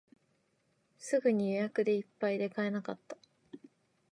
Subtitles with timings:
[0.97, 3.17] すぐに予約でいっぱいで買えなかった